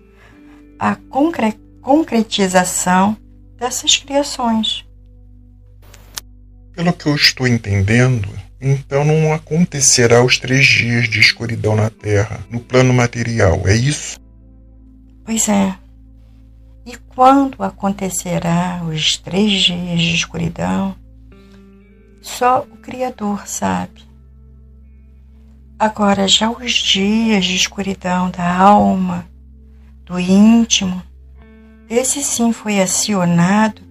a 0.79 0.95
concre 0.95 1.55
concretização 1.81 3.17
dessas 3.57 3.97
criações. 3.97 4.85
Pelo 6.75 6.93
que 6.93 7.07
eu 7.07 7.15
estou 7.15 7.47
entendendo, 7.47 8.29
então 8.61 9.05
não 9.05 9.33
acontecerá 9.33 10.23
os 10.25 10.37
três 10.37 10.67
dias 10.67 11.09
de 11.09 11.21
escuridão 11.21 11.77
na 11.77 11.89
Terra, 11.89 12.45
no 12.51 12.59
plano 12.59 12.93
material, 12.93 13.63
é 13.67 13.75
isso? 13.77 14.19
Pois 15.27 15.49
é. 15.49 15.77
E 16.87 16.97
quando 16.97 17.65
acontecerá 17.65 18.81
os 18.89 19.17
três 19.17 19.65
dias 19.65 20.01
de 20.01 20.15
escuridão, 20.15 20.95
só 22.23 22.61
o 22.61 22.77
Criador 22.77 23.47
sabe. 23.49 24.07
Agora, 25.77 26.29
já 26.29 26.49
os 26.49 26.73
dias 26.73 27.45
de 27.45 27.57
escuridão 27.57 28.31
da 28.31 28.57
alma, 28.57 29.27
do 30.05 30.19
íntimo, 30.19 31.03
esse 31.91 32.23
sim 32.23 32.53
foi 32.53 32.81
acionado 32.81 33.83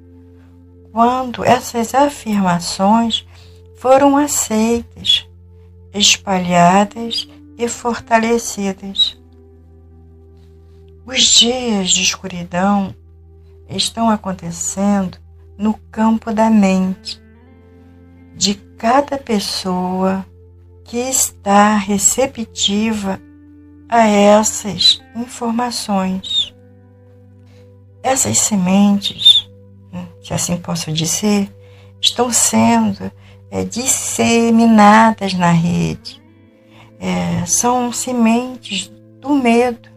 quando 0.94 1.44
essas 1.44 1.94
afirmações 1.94 3.28
foram 3.78 4.16
aceitas, 4.16 5.28
espalhadas 5.94 7.28
e 7.58 7.68
fortalecidas. 7.68 9.15
Os 11.06 11.22
dias 11.22 11.92
de 11.92 12.02
escuridão 12.02 12.96
estão 13.70 14.10
acontecendo 14.10 15.18
no 15.58 15.76
campo 15.92 16.34
da 16.34 16.50
mente 16.50 17.22
de 18.36 18.56
cada 18.78 19.18
pessoa 19.18 20.26
que 20.84 20.98
está 20.98 21.76
receptiva 21.78 23.20
a 23.88 24.08
essas 24.08 25.02
informações. 25.16 26.54
Essas 28.04 28.38
sementes, 28.40 29.50
se 30.24 30.34
assim 30.34 30.58
posso 30.58 30.92
dizer, 30.92 31.50
estão 32.02 32.32
sendo 32.32 33.12
é, 33.50 33.64
disseminadas 33.64 35.34
na 35.34 35.52
rede. 35.52 36.22
É, 37.00 37.46
são 37.46 37.92
sementes 37.92 38.92
do 39.20 39.34
medo. 39.34 39.95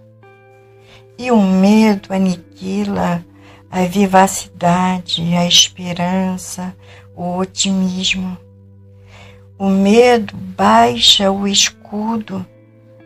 E 1.19 1.31
o 1.33 1.43
medo 1.43 2.15
aniquila 2.15 3.25
a 3.71 3.83
vivacidade, 3.83 5.35
a 5.35 5.47
esperança, 5.47 6.75
o 7.15 7.37
otimismo. 7.37 8.39
O 9.59 9.69
medo 9.69 10.37
baixa 10.37 11.31
o 11.31 11.47
escudo 11.47 12.47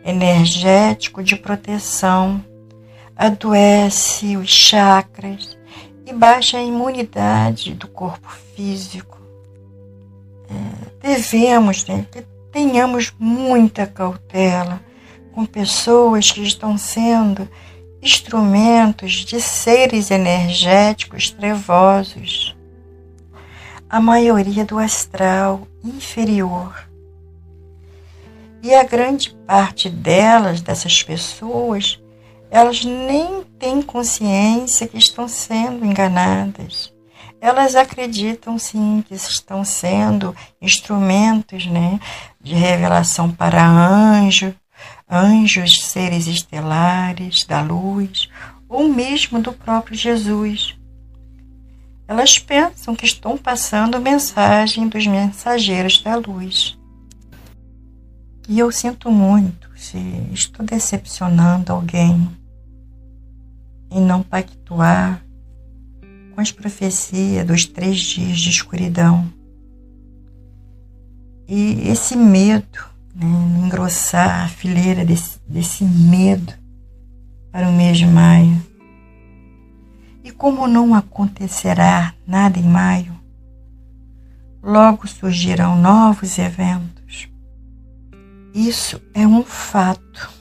energético 0.05 1.23
de 1.23 1.35
proteção, 1.35 2.43
adoece 3.15 4.37
os 4.37 4.49
chakras 4.49 5.57
e 6.05 6.13
baixa 6.13 6.57
a 6.57 6.63
imunidade 6.63 7.73
do 7.73 7.87
corpo 7.87 8.29
físico. 8.55 9.17
É, 10.49 11.07
devemos 11.07 11.85
né, 11.87 12.05
que 12.11 12.21
tenhamos 12.51 13.13
muita 13.17 13.87
cautela 13.87 14.79
com 15.33 15.45
pessoas 15.45 16.31
que 16.31 16.43
estão 16.43 16.77
sendo 16.77 17.49
instrumentos 18.03 19.13
de 19.25 19.39
seres 19.39 20.11
energéticos 20.11 21.31
trevosos 21.31 22.53
a 23.93 24.01
maioria 24.01 24.65
do 24.65 24.79
astral 24.79 25.67
inferior. 25.83 26.89
E 28.63 28.73
a 28.73 28.83
grande 28.83 29.35
parte 29.45 29.87
delas, 29.87 30.61
dessas 30.61 31.03
pessoas, 31.03 32.01
elas 32.49 32.83
nem 32.83 33.43
têm 33.59 33.83
consciência 33.83 34.87
que 34.87 34.97
estão 34.97 35.27
sendo 35.27 35.85
enganadas. 35.85 36.91
Elas 37.39 37.75
acreditam 37.75 38.57
sim 38.57 39.03
que 39.07 39.13
estão 39.13 39.63
sendo 39.63 40.35
instrumentos 40.59 41.67
né, 41.67 41.99
de 42.41 42.55
revelação 42.55 43.31
para 43.31 43.63
anjos, 43.63 44.55
anjos, 45.09 45.83
seres 45.83 46.27
estelares 46.27 47.45
da 47.45 47.61
luz, 47.61 48.29
ou 48.67 48.87
mesmo 48.87 49.41
do 49.41 49.53
próprio 49.53 49.95
Jesus. 49.95 50.75
Elas 52.07 52.37
pensam 52.37 52.95
que 52.95 53.05
estão 53.05 53.37
passando 53.37 53.99
mensagem 53.99 54.87
dos 54.87 55.07
mensageiros 55.07 56.01
da 56.01 56.15
luz. 56.15 56.77
E 58.47 58.59
eu 58.59 58.71
sinto 58.71 59.09
muito 59.09 59.69
se 59.75 59.97
estou 60.31 60.65
decepcionando 60.65 61.71
alguém 61.71 62.29
em 63.89 64.01
não 64.01 64.23
pactuar 64.23 65.23
com 66.33 66.41
as 66.41 66.51
profecias 66.51 67.45
dos 67.45 67.65
três 67.65 67.99
dias 67.99 68.39
de 68.39 68.49
escuridão. 68.49 69.31
E 71.47 71.87
esse 71.89 72.15
medo, 72.15 72.92
né, 73.13 73.27
engrossar 73.65 74.45
a 74.45 74.47
fileira 74.47 75.05
desse, 75.05 75.39
desse 75.47 75.83
medo 75.83 76.53
para 77.51 77.69
o 77.69 77.73
mês 77.73 77.97
de 77.97 78.05
maio 78.05 78.73
e 80.23 80.31
como 80.31 80.67
não 80.67 80.95
acontecerá 80.95 82.13
nada 82.25 82.57
em 82.57 82.63
maio, 82.63 83.13
logo 84.61 85.05
surgirão 85.05 85.77
novos 85.77 86.39
eventos. 86.39 87.29
Isso 88.53 89.01
é 89.13 89.27
um 89.27 89.43
fato. 89.43 90.31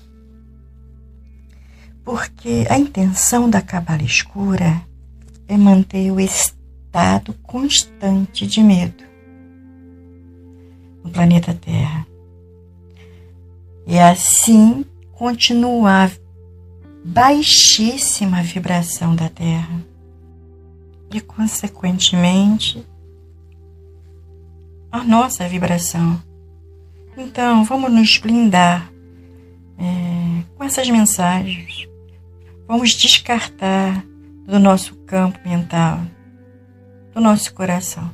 Porque 2.05 2.65
a 2.71 2.79
intenção 2.79 3.51
da 3.51 3.61
cabala 3.61 4.03
escura 4.03 4.81
é 5.49 5.57
manter 5.57 6.11
o 6.13 6.21
estado 6.21 7.35
constante 7.43 8.47
de 8.47 8.63
medo 8.63 9.05
no 11.03 11.11
planeta 11.11 11.55
Terra. 11.55 12.07
E 13.87 13.99
assim 13.99 14.85
continuar 15.13 16.11
baixíssima 17.05 18.43
vibração 18.43 19.15
da 19.15 19.29
Terra 19.29 19.85
e, 21.13 21.21
consequentemente, 21.21 22.87
a 24.91 25.03
nossa 25.05 25.49
vibração. 25.49 26.23
Então, 27.17 27.65
vamos 27.65 27.93
nos 27.93 28.19
blindar 28.19 28.91
é, 29.79 30.45
com 30.57 30.65
essas 30.65 30.89
mensagens. 30.89 31.89
Vamos 32.67 32.91
descartar 32.93 34.05
do 34.47 34.59
nosso 34.59 34.97
campo 35.05 35.39
mental, 35.47 36.01
do 37.15 37.21
nosso 37.21 37.53
coração. 37.55 38.11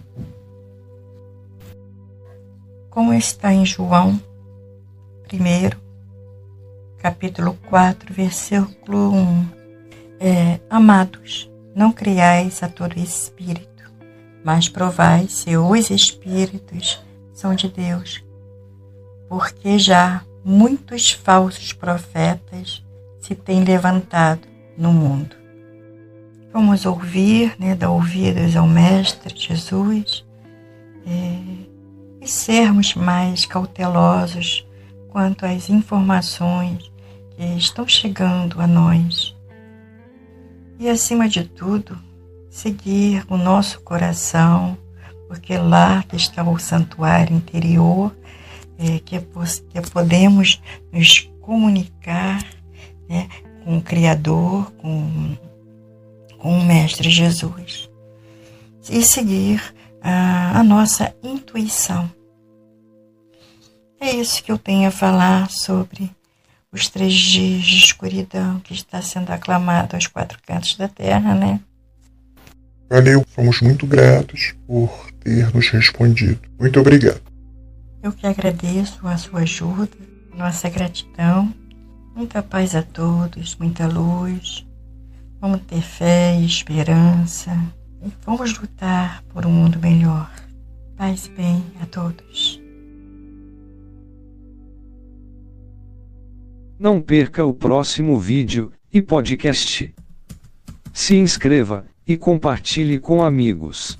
Como 2.90 3.14
está 3.14 3.52
em 3.52 3.64
João, 3.64 4.20
primeiro, 5.28 5.78
capítulo 6.96 7.56
4, 7.68 8.14
versículo 8.14 9.12
1. 9.12 9.48
É, 10.18 10.58
Amados, 10.70 11.50
não 11.76 11.92
criais 11.92 12.62
a 12.62 12.68
todo 12.68 12.98
espírito, 12.98 13.92
mas 14.42 14.70
provai 14.70 15.28
se 15.28 15.54
os 15.54 15.90
espíritos 15.90 17.04
são 17.34 17.54
de 17.54 17.68
Deus, 17.68 18.24
porque 19.28 19.78
já 19.78 20.22
muitos 20.42 21.12
falsos 21.12 21.74
profetas 21.74 22.82
se 23.20 23.34
têm 23.34 23.62
levantado 23.62 24.48
no 24.78 24.94
mundo. 24.94 25.36
Vamos 26.50 26.86
ouvir, 26.86 27.54
né, 27.58 27.74
dar 27.74 27.90
ouvidos 27.90 28.56
ao 28.56 28.66
Mestre 28.66 29.34
Jesus 29.36 30.24
é, 31.06 32.24
e 32.24 32.26
sermos 32.26 32.94
mais 32.94 33.44
cautelosos 33.44 34.66
quanto 35.08 35.44
às 35.46 35.68
informações 35.68 36.90
que 37.36 37.44
estão 37.56 37.86
chegando 37.86 38.60
a 38.60 38.66
nós. 38.66 39.34
E, 40.78 40.88
acima 40.88 41.28
de 41.28 41.44
tudo, 41.44 41.98
seguir 42.50 43.24
o 43.28 43.36
nosso 43.36 43.80
coração, 43.80 44.78
porque 45.26 45.56
lá 45.56 46.04
está 46.12 46.42
o 46.42 46.58
santuário 46.58 47.36
interior, 47.36 48.16
é, 48.78 49.00
que, 49.00 49.16
é, 49.16 49.20
que 49.20 49.90
podemos 49.90 50.62
nos 50.92 51.28
comunicar 51.40 52.44
né, 53.08 53.28
com 53.64 53.78
o 53.78 53.82
Criador, 53.82 54.70
com, 54.72 55.36
com 56.38 56.58
o 56.58 56.64
Mestre 56.64 57.10
Jesus. 57.10 57.90
E 58.88 59.02
seguir 59.02 59.60
a, 60.00 60.60
a 60.60 60.62
nossa 60.62 61.14
intuição. 61.22 62.10
É 64.00 64.10
isso 64.10 64.42
que 64.42 64.52
eu 64.52 64.58
tenho 64.58 64.88
a 64.88 64.92
falar 64.92 65.50
sobre 65.50 66.10
os 66.72 66.88
três 66.88 67.14
dias 67.14 67.64
de 67.64 67.78
escuridão 67.78 68.60
que 68.60 68.72
está 68.72 69.02
sendo 69.02 69.30
aclamado 69.30 69.96
aos 69.96 70.06
quatro 70.06 70.38
cantos 70.46 70.76
da 70.76 70.88
terra, 70.88 71.34
né? 71.34 71.60
Valeu, 72.88 73.24
somos 73.34 73.60
muito 73.60 73.86
gratos 73.86 74.54
por 74.66 74.90
ter 75.20 75.54
nos 75.54 75.68
respondido. 75.68 76.40
Muito 76.58 76.80
obrigado. 76.80 77.20
Eu 78.02 78.12
que 78.12 78.26
agradeço 78.26 79.06
a 79.06 79.16
sua 79.16 79.40
ajuda, 79.40 79.96
nossa 80.34 80.68
gratidão. 80.68 81.52
Muita 82.14 82.42
paz 82.42 82.74
a 82.74 82.82
todos, 82.82 83.56
muita 83.56 83.86
luz. 83.86 84.64
Vamos 85.40 85.60
ter 85.66 85.82
fé 85.82 86.36
e 86.38 86.46
esperança. 86.46 87.50
E 88.02 88.10
vamos 88.24 88.56
lutar 88.58 89.22
por 89.32 89.44
um 89.44 89.50
mundo 89.50 89.78
melhor. 89.80 90.30
Paz 90.96 91.26
e 91.26 91.30
bem 91.30 91.64
a 91.82 91.86
todos. 91.86 92.67
Não 96.78 97.00
perca 97.00 97.44
o 97.44 97.52
próximo 97.52 98.20
vídeo 98.20 98.72
e 98.92 99.02
podcast. 99.02 99.92
Se 100.92 101.16
inscreva 101.16 101.84
e 102.06 102.16
compartilhe 102.16 103.00
com 103.00 103.20
amigos. 103.20 103.98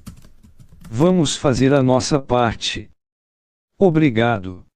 Vamos 0.89 1.37
fazer 1.37 1.75
a 1.75 1.83
nossa 1.83 2.21
parte. 2.21 2.89
Obrigado. 3.77 4.68